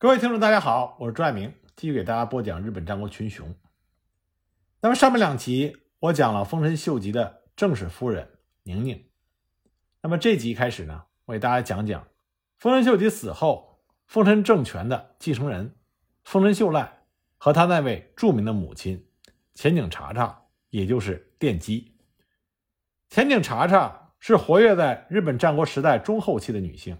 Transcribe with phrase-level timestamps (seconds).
[0.00, 3.52] 各位听众，大家好，我是朱爱明，继续给大家播讲日本战国群雄。
[4.80, 9.04] 那么上面两集我讲了丰臣秀吉的正室夫人宁宁，
[10.00, 12.06] 那么这集开始呢，我给大家讲讲
[12.58, 15.74] 丰臣秀吉死后，丰臣政权的继承人
[16.22, 17.00] 丰臣秀赖
[17.36, 19.04] 和他那位著名的母亲
[19.56, 21.96] 前景茶茶，也就是电击。
[23.10, 26.96] 前景茶茶是活跃在日本战国时代中后期的女性。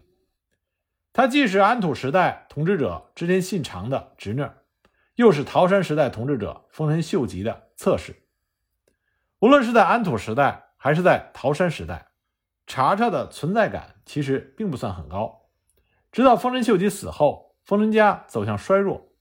[1.13, 4.47] 她既是安土时代统治者织田信长的侄女，
[5.17, 8.15] 又是桃山时代统治者丰臣秀吉的侧室。
[9.41, 12.09] 无论是在安土时代还是在桃山时代，
[12.67, 15.49] 茶茶的存在感其实并不算很高。
[16.13, 19.13] 直到丰臣秀吉死后，丰臣家走向衰弱，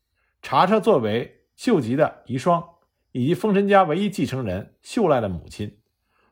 [0.42, 2.64] 茶茶作为秀吉的遗孀
[3.12, 5.80] 以及丰臣家唯一继承人秀赖的母亲，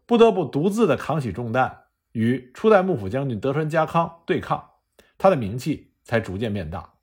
[0.05, 4.74] 不得不独自的扛起重担，与初代幕府将军德川家康对抗。
[5.25, 6.93] 他的名气才逐渐变大。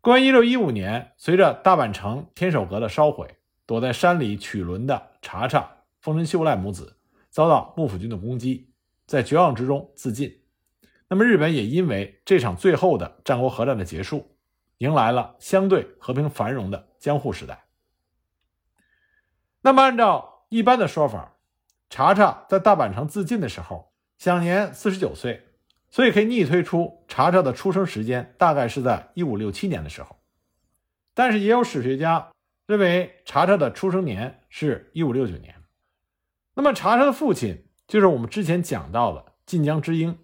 [0.00, 6.96] 公元一六一五年，随着大阪城天守阁的烧毁，躲在山里取轮的茶茶丰臣秀赖母子
[7.28, 8.72] 遭到幕府军的攻击，
[9.04, 10.40] 在绝望之中自尽。
[11.08, 14.38] 那么，日本也因为这场最后的战国核战的结束，
[14.78, 17.66] 迎来了相对和平繁荣的江户时代。
[19.60, 21.36] 那么，按照一般的说法，
[21.90, 25.44] 茶茶在大阪城自尽的时候，享年四十九岁。
[25.90, 30.18] 所以可以逆推出茶茶的出生时间大概是在一五六七年的时候，
[31.14, 32.30] 但是也有史学家
[32.66, 35.54] 认为茶茶的出生年是一五六九年。
[36.54, 40.18] 那么茶茶的父亲就是我们之前讲到的晋江之鹰，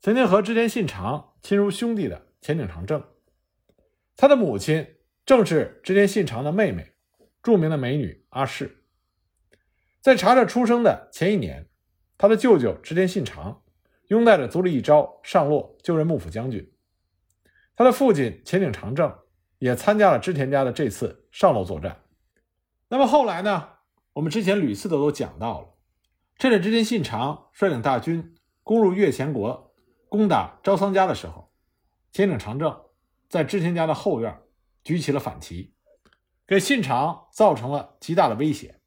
[0.00, 3.02] 曾经和织田信长亲如兄弟的前井长政，
[4.16, 4.94] 他的母亲
[5.26, 6.92] 正是织田信长的妹妹，
[7.42, 8.84] 著名的美女阿市。
[10.00, 11.68] 在茶茶出生的前一年，
[12.16, 13.59] 他的舅舅织田信长。
[14.10, 16.68] 拥戴着足利义昭上洛就任幕府将军，
[17.76, 19.16] 他的父亲前井长政
[19.58, 22.02] 也参加了织田家的这次上洛作战。
[22.88, 23.68] 那么后来呢？
[24.14, 25.68] 我们之前屡次的都讲到了，
[26.38, 28.34] 趁着织田信长率领大军
[28.64, 29.72] 攻入越前国，
[30.08, 31.52] 攻打昭仓家的时候，
[32.10, 32.86] 前井长政
[33.28, 34.36] 在织田家的后院
[34.82, 35.72] 举起了反旗，
[36.48, 38.80] 给信长造成了极大的威胁。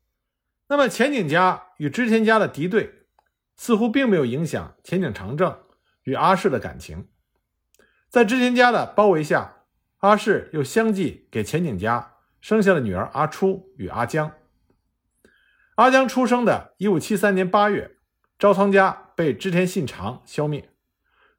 [0.68, 3.03] 那么前井家与织田家的敌对。
[3.56, 5.64] 似乎并没有影响前景长政
[6.04, 7.08] 与阿市的感情，
[8.10, 9.64] 在织田家的包围下，
[10.00, 14.32] 阿市又相继给前景家生下了女儿阿初与阿江。
[15.76, 17.98] 阿江出生的1573年8月，
[18.38, 20.70] 昭仓家被织田信长消灭，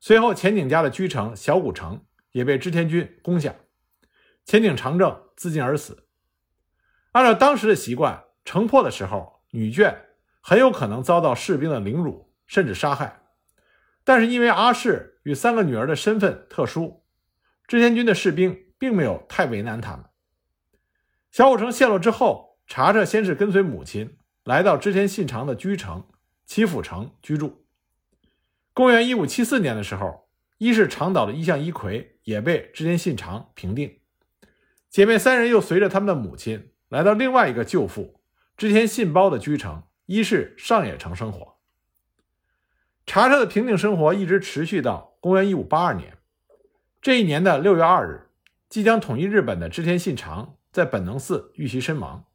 [0.01, 3.55] 随后前景家的居城小谷城也被织田军攻下，
[4.45, 6.07] 前景长政自尽而死。
[7.13, 9.95] 按照当时的习惯，城破的时候，女眷。
[10.47, 13.23] 很有可能遭到士兵的凌辱，甚至杀害。
[14.05, 17.03] 但是因为阿市与三个女儿的身份特殊，
[17.67, 20.05] 织田军的士兵并没有太为难他们。
[21.31, 26.07] 小五城陷落之后，茶茶先是跟随母亲来到织田信长的居城
[26.45, 27.65] 岐阜城居住。
[28.75, 30.29] 公元一五七四年的时候，
[30.59, 33.99] 一是长岛的一向一葵也被织田信长平定，
[34.91, 38.21] 姐妹三人又随着他们的母亲来到另外一个舅父
[38.59, 39.85] 织田信包的居城。
[40.07, 41.57] 一是上野城生活，
[43.07, 46.19] 茶茶的平静生活一直持续到公元一五八二年。
[47.01, 48.29] 这一年的六月二日，
[48.69, 52.27] 即将统一日本的织田信长在本能寺遇袭身亡。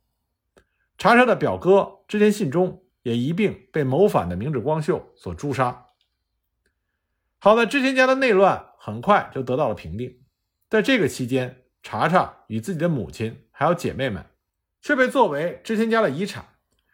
[0.97, 5.85] 茶茶的表哥织田信忠也一并被谋反的明智光秀所诛杀。
[7.37, 10.23] 好在织田家的内乱很快就得到了平定。
[10.69, 14.25] 在这个期间，茶茶与自己的母亲还有姐妹们，
[14.81, 16.45] 却被作为织田家的遗产。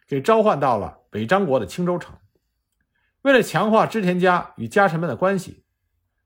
[0.08, 2.18] 给召唤到了北张国的青州城。
[3.22, 5.66] 为了强化织田家与家臣们的关系，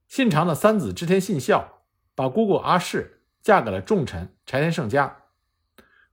[0.08, 5.24] 信长的三子织田信孝把姑姑阿市嫁给了重臣柴田胜家。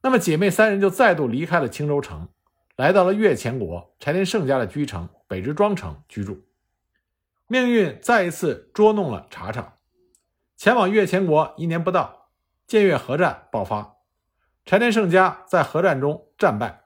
[0.03, 2.29] 那么姐妹三人就再度离开了青州城，
[2.77, 6.47] 来到了越前国柴田胜家的居城北之庄城居住。
[7.49, 9.75] 命运再一次捉弄了茶茶，
[10.57, 12.29] 前往越前国一年不到，
[12.67, 13.97] 建越合战爆发，
[14.65, 16.86] 柴田胜家在合战中战败。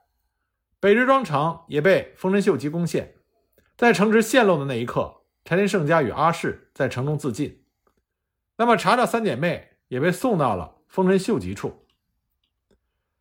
[0.81, 3.15] 北之庄城也被丰臣秀吉攻陷，
[3.77, 7.63] 在城池陷落的那一刻，柴田胜家与阿市在城中自尽。
[8.57, 11.87] 那么茶茶三姐妹也被送到了丰臣秀吉处。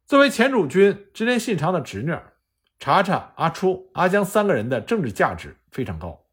[0.05, 2.17] 作为前主君织田信长的侄女，
[2.79, 6.25] 茶茶、阿初、阿江三个人的政治价值非常高。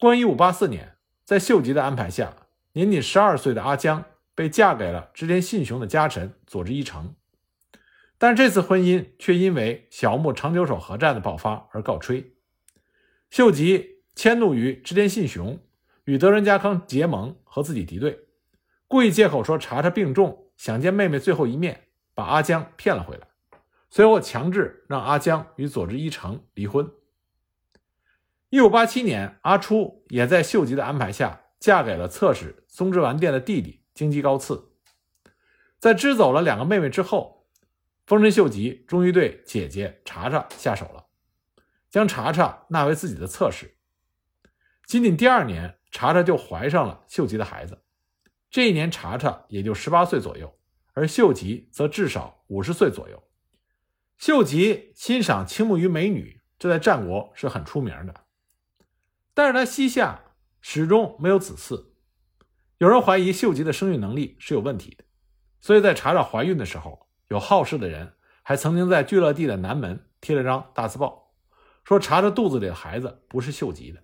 [0.00, 2.34] 公元一五八四年，在秀吉的安排下，
[2.72, 4.04] 年仅十二岁的阿江
[4.34, 7.14] 被嫁给了织田信雄的家臣佐治一成。
[8.18, 12.34] 但这次婚姻却因为小牧长久手合战的爆发而告吹。
[13.30, 15.60] 秀吉迁怒于织田信雄
[16.04, 18.26] 与德川家康结盟和自己敌对，
[18.88, 23.28] 故意借口说查查病重，想见妹妹最后一面，把阿江骗了回来，
[23.88, 26.90] 随后强制让阿江与佐治一成离婚。
[28.48, 34.72] 一五八七年，阿初也在秀吉的安排下嫁给了侧室松之丸店的弟弟京畿高次。
[35.78, 37.37] 在支走了两个妹妹之后，
[38.08, 41.08] 丰臣秀吉终于对姐姐查查下手了，
[41.90, 43.76] 将查查纳为自己的侧室。
[44.86, 47.84] 仅仅第二年，查查就怀上了秀吉的孩子。
[48.48, 50.58] 这一年，查查也就十八岁左右，
[50.94, 53.22] 而秀吉则至少五十岁左右。
[54.16, 58.24] 秀吉欣赏青木于美女，这在战国是很出名的。
[59.34, 60.32] 但是他膝下
[60.62, 61.90] 始终没有子嗣，
[62.78, 65.04] 有人怀疑秀吉的生育能力是有问题的，
[65.60, 71.34] 所以在查查怀孕的时候，有好事的人还曾经在聚乐地的南门贴了张大字报，
[71.84, 74.02] 说查查肚子里的孩子不是秀吉的。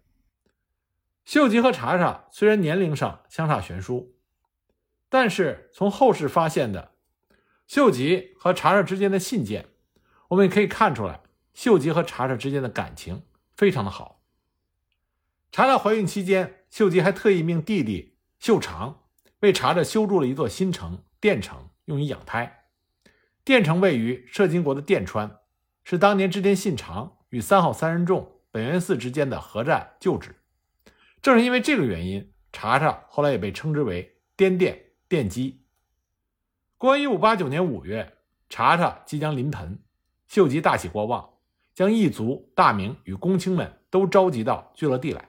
[1.25, 4.15] 秀吉和查查虽然年龄上相差悬殊，
[5.09, 6.93] 但是从后世发现的
[7.67, 9.71] 秀吉和查查之间的信件，
[10.29, 11.23] 我们也可以看出来，
[11.55, 13.23] 秀吉和查查之间的感情
[13.57, 14.23] 非常的好。
[15.51, 19.05] 查查怀孕期间，秀吉还特意命弟弟秀长
[19.41, 22.64] 为查查修筑了一座新城电城，用于养胎。
[23.45, 25.41] 电城位于摄津国的电川，
[25.85, 30.37] 是当年织田信长与三好三人众本愿寺之间的合战旧址。
[31.21, 35.67] 正是因为这个原因，查查后来也被称之为滇电电机。
[36.79, 38.17] 公元一五八九年五月，
[38.49, 39.79] 查查即将临盆，
[40.27, 41.35] 秀吉大喜过望，
[41.75, 45.29] 将一族、大名与公卿们都召集到聚乐地来。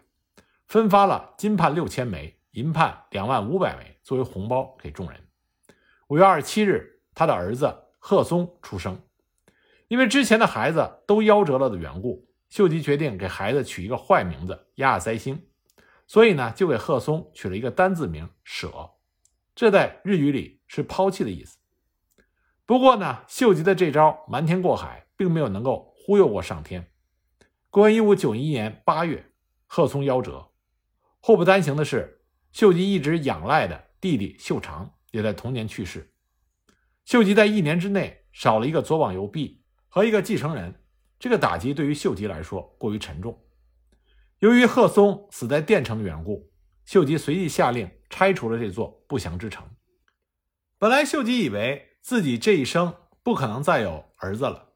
[0.68, 5.20] 分发了金判六千枚、银判两万五百枚作为红包给众人。
[6.08, 9.02] 五月二十七日，他的儿子贺松出生。
[9.88, 15.48] 因为之前的孩子都夭折了的缘故，秀吉决定给孩子取一个坏名字“亚塞星”，
[16.06, 18.92] 所以呢，就给贺松取了一个单字名“舍”，
[19.56, 21.58] 这在日语里是抛弃的意思。
[22.68, 26.92] 不过呢，秀吉的这招瞒天过海，并没有能够忽悠过上天。
[27.72, 29.32] 公元一五九一年八月，
[29.66, 30.52] 贺松夭折。
[31.20, 32.22] 祸不单行的是，
[32.52, 36.12] 秀吉一直仰赖的弟弟秀长也在同年去世。
[37.06, 40.84] 秀吉在一年之内少了一个左膀右臂和一个继承人，
[41.20, 43.46] 这个打击对于秀吉来说过于沉重。
[44.40, 46.52] 由于贺松死在电城的缘故，
[46.84, 49.64] 秀吉随即下令拆除了这座不祥之城。
[50.80, 54.74] 本来秀吉以为自己这一生不可能再有儿子了，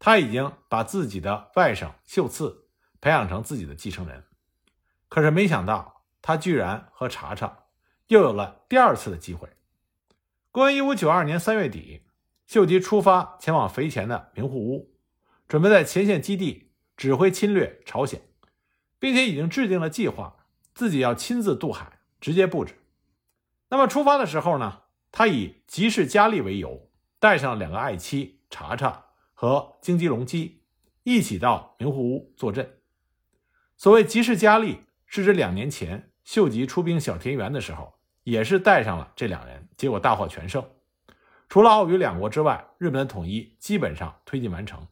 [0.00, 2.68] 他已经把自己的外甥秀次
[3.00, 4.24] 培养成自己的继承人。
[5.08, 7.66] 可是没想到，他居然和查查
[8.08, 9.48] 又有了第二次的机会。
[10.52, 12.02] 公元一五九二年三月底，
[12.46, 14.94] 秀吉出发前往肥前的名护屋，
[15.48, 18.20] 准备在前线基地指挥侵略朝鲜，
[18.98, 20.36] 并且已经制定了计划，
[20.74, 22.74] 自己要亲自渡海，直接布置。
[23.70, 30.60] 那么出发的时候呢，他以吉氏佳丽为由，带上两个爱妻查查和京吉隆基，
[31.04, 32.78] 一起到名护屋坐镇。
[33.78, 34.80] 所谓吉氏佳丽。
[35.14, 40.64] 是指两年前秀吉出兵小田园的时候，也是带上了这两人，结果大获全胜。
[41.48, 44.86] 除了奥羽两国之外，日本的统一基本上推进完成。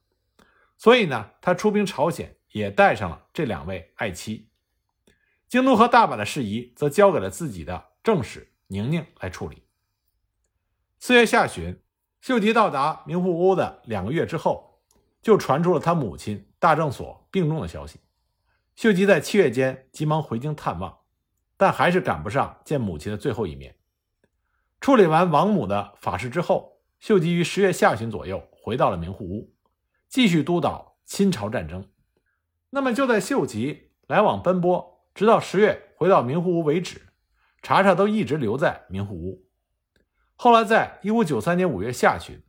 [0.76, 4.50] 所以呢，他出兵朝鲜也带上了这两位爱妻。
[5.48, 9.64] 京都和大阪的事宜则交给了自己的正室宁宁来处理。
[10.98, 11.80] 四月下旬，
[12.20, 14.82] 秀吉到达名护屋的两个月之后，
[15.22, 18.00] 就传出了他母亲大正所病重的消息。
[18.76, 21.00] 秀吉在七月间急忙回京探望，
[21.56, 23.74] 但还是赶不上见母亲的最后一面。
[24.80, 29.54] 处理完王母的法事之后，秀吉于十月下旬左右回到了明户屋，
[30.08, 31.86] 继续督导亲朝战争。
[32.70, 37.02] 那么就在秀吉来往奔波，直到十月回到明户屋为止，
[37.60, 39.46] 查查都一直留在明户屋。
[40.34, 42.42] 后来在一五九三年五月下旬，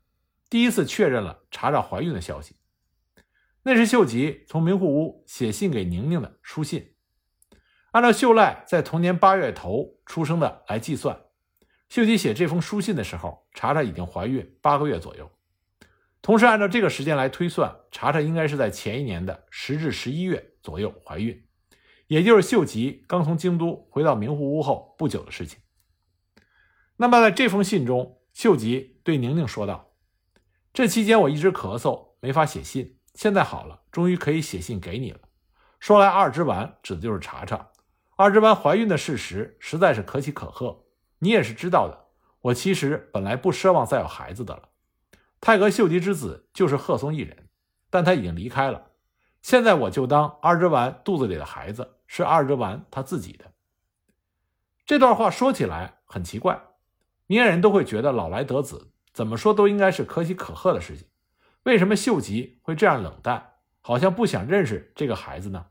[0.49, 2.55] 第一次确认了查查怀孕的消息。
[3.63, 6.95] 那是秀吉从明户屋写信给宁宁的书信。
[7.91, 11.19] 按照秀赖在同年八月头出生的来计算，
[11.91, 15.29] 秀吉写这封书信的时候，查查已经怀孕八个月左右。
[16.21, 21.43] 同时，按照这个时间来推算，查查应该是在前一年的十至十一月左右怀孕，
[22.07, 25.59] 也就是秀吉刚从京都回到明户屋后不久的事情。
[26.95, 29.91] 那么，在这封信中，秀吉对宁宁说道
[30.71, 35.19] ：“这期间我一直咳嗽，没法写信。”现在好了，终于可以写信给你了。
[35.81, 37.71] 说来，二之丸指的就是查查。
[38.15, 40.80] 二之丸怀孕的事实实在是可喜可贺，
[41.23, 42.07] 你也是知道的。
[42.41, 44.69] 我其实本来不奢望再有孩子的了。
[45.39, 47.47] 太阁秀吉之子就是贺松一人，
[47.89, 48.89] 但他已经离开了。
[49.41, 53.51] 现在我就当二之丸肚子里的孩子是二之丸他自己的。
[54.85, 56.61] 这段话说起来很奇怪，
[57.27, 61.07] 明眼人都会觉得老来得子，怎么说都应该是可喜可贺的事情，
[61.63, 65.67] 为什么秀吉会这样冷淡，好像不想认识这个孩子呢？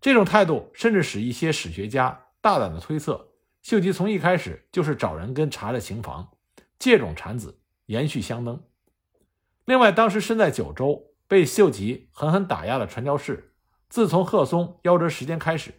[0.00, 3.28] 这种态度甚至使一些史学家大胆的推测，
[3.66, 6.30] 秀吉从一开始就是找人跟查着情房，
[6.78, 8.62] 借种产子，延续香灯。
[9.64, 13.56] 另外，当时身在九州，被秀吉狠狠打压的传教士，
[13.88, 15.74] 自从贺松夭折时间开始，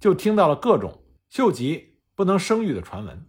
[0.00, 3.26] 就听到了各种秀吉不能生育的传闻。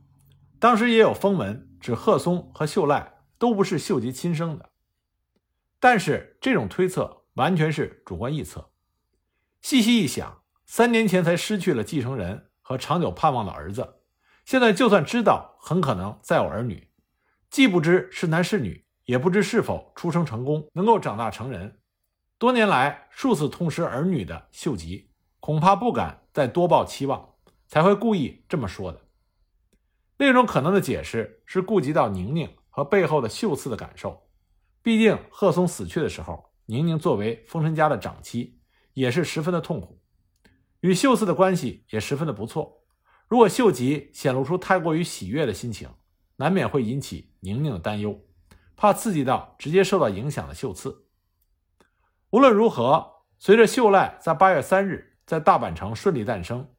[0.57, 4.69] 当时也有风闻指贺松和秀赖都不是秀吉亲生的，
[5.81, 8.71] 但是这种推测完全是主观臆测。
[9.59, 13.95] 细细一想，三年前才失去了继承人和长久盼望的儿子，
[14.47, 16.87] 现在就算知道很可能再有儿女，
[17.49, 21.81] 既不知是男是女，也不知是否出生成功，能够长大成人。
[22.37, 25.11] 多年来数次痛失儿女的秀吉，
[25.41, 27.33] 恐怕不敢再多抱期望，
[27.67, 29.01] 才会故意这么说的。
[30.15, 34.29] 另一种可能的解释是顾及到宁宁和背后的秀次的感受，
[34.81, 38.61] 毕竟贺松死去的时候，宁宁作为丰臣家的长妻。
[38.93, 40.01] 也是十分的痛苦，
[40.79, 42.76] 与秀次的关系也十分的不错。
[43.27, 45.89] 如果秀吉显露出太过于喜悦的心情，
[46.37, 48.21] 难免会引起宁宁的担忧，
[48.75, 51.05] 怕刺激到直接受到影响的秀次。
[52.29, 56.69] 无论如何，随着秀赖在八月三日在大阪城顺利诞生，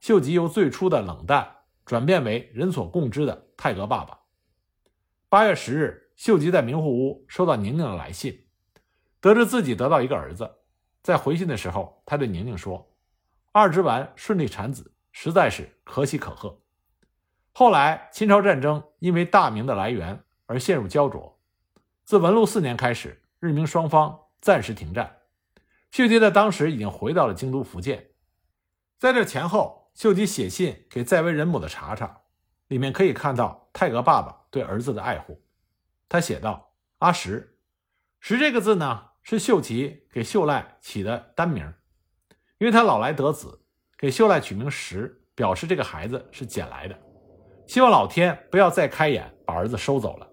[0.00, 4.18] 秀吉由最初的冷淡转变为人所共知的泰格爸爸。
[5.28, 8.46] 八月十日，秀吉在明户屋收到宁宁的来信，
[9.20, 10.50] 得知自己得到一个儿子。
[11.02, 12.94] 在回信的时候，他对宁宁说
[13.52, 16.62] ：“二之丸顺利产子，实在是可喜可贺。”
[17.52, 21.40] 后来，秦朝战争因为大明的来源而陷入焦灼。
[22.04, 25.18] 自文禄四年开始，日明双方暂时停战。
[25.90, 28.10] 秀吉在当时已经回到了京都福建。
[28.98, 32.22] 在这前后，秀吉写信给在为人母的查查，
[32.68, 35.42] 里面可以看到泰阁爸爸对儿子的爱护。
[36.08, 37.58] 他写道：“阿石，
[38.20, 41.74] 石这个字呢？”是秀吉给秀赖起的单名，
[42.56, 43.60] 因为他老来得子，
[43.98, 46.96] 给秀赖取名石，表示这个孩子是捡来的，
[47.66, 50.26] 希望老天不要再开眼把儿子收走了。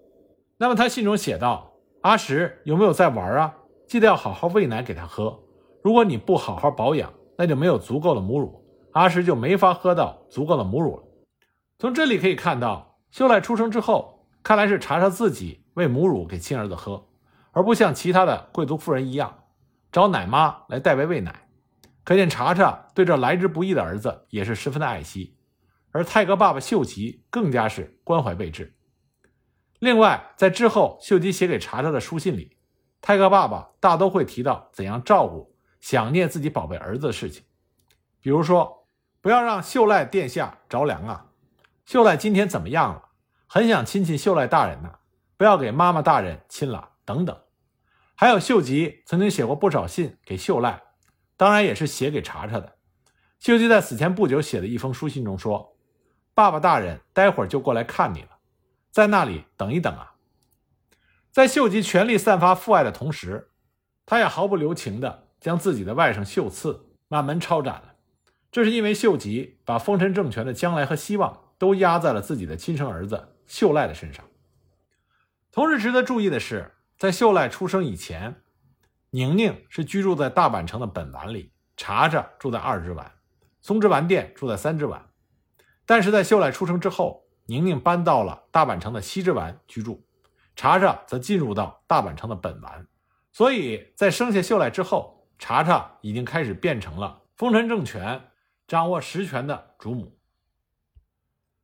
[0.56, 3.52] 那么他信中写道：“阿石有没有在玩啊？
[3.88, 5.36] 记得要好好喂奶给他喝。
[5.82, 11.02] 如果你不好好保养，那就没有足够的母乳，阿石就没法喝到足够的母乳了。”
[11.78, 17.04] 从这里可以看到，秀赖出生之后，看来是查查自己喂母乳给亲儿子喝。
[17.50, 19.44] 而不像其他的贵族妇人一样，
[19.90, 21.45] 找奶妈来代为喂奶，
[22.06, 25.36] 可见查查对这来之不易的儿子也是十分的爱惜，
[25.90, 28.76] 而泰格爸爸秀吉更加是关怀备至。
[29.80, 32.56] 另外，在之后秀吉写给查查的书信里，
[33.00, 37.42] 泰格爸爸大都会提到怎样照顾、想念自己宝贝儿子的事情，
[38.20, 38.86] 比如说
[39.20, 41.26] 不要让秀赖殿下着凉啊，
[41.84, 43.02] 秀赖今天怎么样了？
[43.48, 44.92] 很想亲亲秀赖大人呢，
[45.36, 47.36] 不要给妈妈大人亲了，等等。
[48.14, 50.80] 还有秀吉曾经写过不少信给秀赖，
[51.36, 52.76] 当然也是写给查查的。
[53.38, 55.76] 秀吉在死前不久写的一封书信中说
[56.34, 58.38] ：“爸爸大人待会儿就过来看你了，
[58.90, 60.14] 在那里等一等啊。”
[61.30, 63.50] 在秀吉全力散发父爱的同时，
[64.06, 67.94] 他也毫不留情地将自己的外甥秀次满门抄斩了。
[68.50, 74.24] 这是因为秀吉把丰臣政权的将来和希望都压在了自己的亲生儿子秀赖的身上。
[75.52, 76.72] 同时值得注意的是。
[76.98, 78.40] 在秀赖出生以前，
[79.10, 83.12] 宁宁是居住在大阪城的本丸里，查查住在二之丸，
[83.60, 85.10] 松之丸店住在三之丸。
[85.86, 90.04] 但是在秀赖出生之后，宁宁搬到了大阪城的西之丸居住，
[90.56, 92.86] 查查则进入到大阪城的本丸。
[93.32, 98.30] 所以在生下秀赖之后，查查已经开始变成了丰臣政权
[98.66, 100.18] 掌握实权的主母。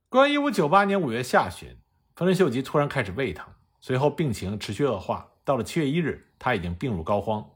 [0.08, 1.76] 公元一五九八年五月下旬，
[2.14, 3.46] 丰臣秀吉突然开始胃疼。
[3.80, 7.46] 随后病情持续恶化，到了七月一日，他已经病入膏肓。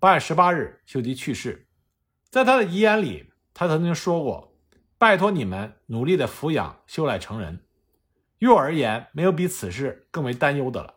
[0.00, 1.68] 八月十八日，秀吉去世。
[2.30, 4.56] 在他的遗言里，他曾经说过
[4.96, 7.66] ：“拜托你们努力的抚养秀赖成人。
[8.38, 10.94] 于我而言，没有比此事更为担忧的了。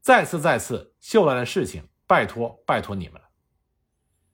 [0.00, 3.28] 再次再次，秀赖的事情，拜托拜托你们了。”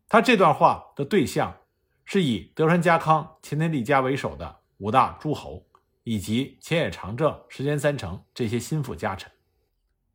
[0.07, 1.57] 他这段话的对象
[2.05, 5.67] 是以德川家康、前田利家为首的五大诸侯，
[6.05, 9.33] 以及前野长政、石田三成这些心腹家臣。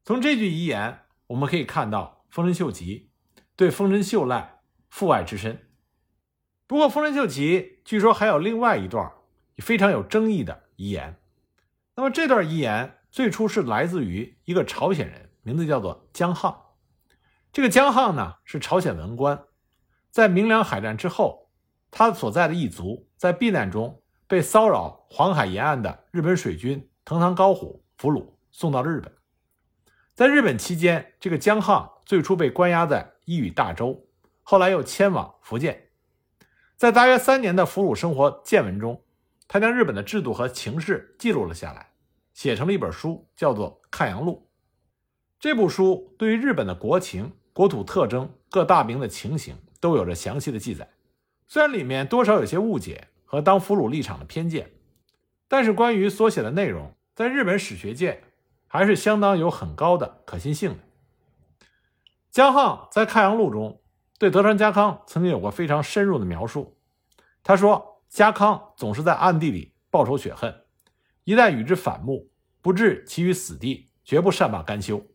[0.06, 1.00] 从这句遗言，
[1.34, 3.10] 我们可以看到丰臣秀吉
[3.56, 5.68] 对丰臣秀赖父爱之深。
[6.68, 9.12] 不过，丰臣秀吉据说还有另外一段
[9.58, 11.20] 非常有争议的遗言。
[11.96, 16.78] 那么，这段遗言最初是来自于一个朝鲜人，名字叫做江浩。
[17.52, 19.44] 这个江浩呢是朝鲜文官，
[20.12, 21.50] 在明良海战之后，
[21.90, 29.12] 他所在的一族在避难中被骚扰黄海沿岸的日本水军藤堂高虎俘虏，送到了日本。
[30.16, 34.06] 在日本期间，这个江汉最初被关押在伊予大洲，
[34.44, 35.90] 后来又迁往福建。
[36.76, 39.02] 在大约三年的俘虏生活见闻中，
[39.48, 41.94] 他将日本的制度和情势记录了下来，
[42.32, 44.48] 写成了一本书，叫做《看阳录》。
[45.40, 50.88] 这部书对于日本的国情、国土特征、各大名的情形都有着详细的记载。
[51.48, 54.74] 虽然里面多少有些误解和当俘虏立场的偏见，
[55.48, 58.22] 但是关于所写的内容，在日本史学界
[58.74, 60.80] 还是相当有很高的可信性的。
[62.32, 63.84] 江浩在《看阳录》中
[64.18, 66.76] 对德川家康曾经有过非常深入的描述。
[67.44, 70.66] 他说：“家康总是在暗地里报仇雪恨，
[71.24, 72.32] 一旦与之反目，
[72.64, 75.06] 不置其于死地，绝不善罢甘休。”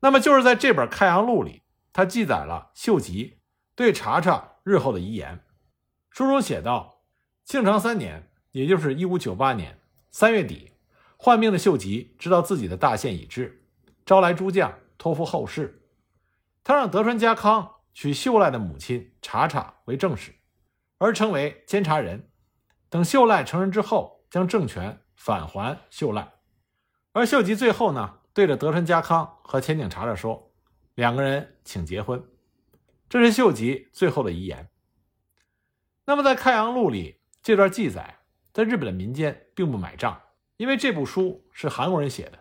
[0.00, 3.38] 那么就是在这本《开阳录》里，他记载了秀吉
[3.74, 5.42] 对查查日后的遗言。
[6.10, 7.00] 书中写道：
[7.46, 9.78] 庆长三年，也就是一五九八年
[10.10, 10.69] 三月底，
[11.22, 13.62] 患病的秀吉知道自己的大限已至，
[14.06, 15.82] 招来诸将托付后事。
[16.64, 20.34] 他让德川家康娶秀赖的母亲查查为正室，
[20.96, 22.30] 而成为监察人。
[22.88, 26.32] 等秀赖成人之后，将政权返还秀赖。
[27.12, 28.16] 而秀吉最后呢？
[28.32, 30.54] 对着德川家康和前井查查说
[30.96, 32.24] ：“两个人请结婚。”
[33.10, 34.70] 这是秀吉最后的遗言。
[36.06, 38.20] 那么，在《开阳录》里这段记载，
[38.54, 40.18] 在日本的民间并不买账，
[40.60, 42.38] 因为这部书是韩国人写的。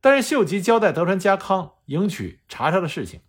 [0.00, 3.20] 但是，秀吉交代德川家康迎娶查查的事情，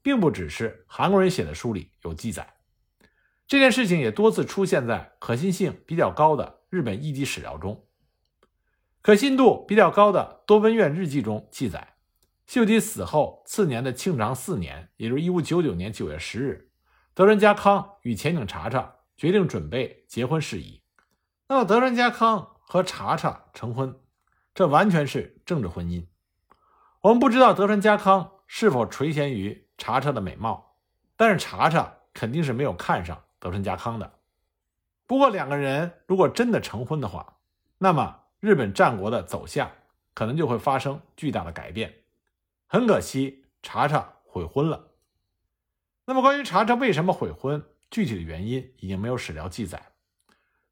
[0.00, 2.54] 并不只是韩国人写的书里有记载，
[3.46, 7.86] 这件事情也多次出现在可信性比较高的日本一级史料中。
[9.02, 11.96] 可信度比较高的多闻院日记中记载，
[12.46, 16.70] 秀吉死后次年的庆长四年，也就是一五九九年九月十日，
[17.12, 20.80] 德川家康与前井查查决定准备结婚事宜。
[21.48, 24.00] 那么，德川家康和查查成婚，
[24.54, 26.06] 这完全是政治婚姻。
[27.02, 30.78] 我们不知道德川家康是否垂涎于查查的美貌，
[31.14, 34.14] 但是查查肯定是没有看上德川家康的。
[35.06, 37.40] 不过，两个人如果真的成婚的话，
[37.76, 38.20] 那么。
[38.40, 39.70] 日本战国的走向
[40.14, 41.94] 可能就会发生巨大的改变。
[42.66, 44.92] 很可惜，查查悔婚了。
[46.06, 49.92] 那么，关于查查为什么悔婚，具体的原因已经没有史料记载。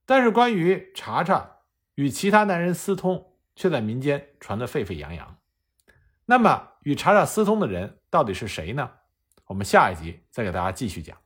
[0.06, 1.58] 但是，关于查查
[2.00, 5.36] 与其他男人私通，却在民间传得沸沸扬扬。
[6.24, 8.90] 那么，与查查私通的人到底是谁呢？
[9.44, 11.18] 我们下一集再给大家继续讲。